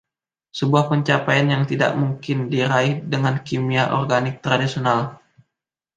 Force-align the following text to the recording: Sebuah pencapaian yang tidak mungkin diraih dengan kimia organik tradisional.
Sebuah 0.59 0.85
pencapaian 0.91 1.45
yang 1.53 1.63
tidak 1.71 1.91
mungkin 2.01 2.37
diraih 2.53 2.93
dengan 3.13 3.35
kimia 3.47 3.83
organik 3.99 4.35
tradisional. 4.45 5.01